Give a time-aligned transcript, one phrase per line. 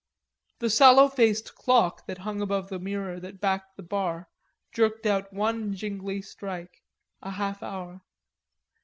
[0.57, 4.29] The sallow faced clock that hung above the mirror that backed the bar,
[4.71, 6.81] jerked out one jingly strike,
[7.21, 8.01] a half hour.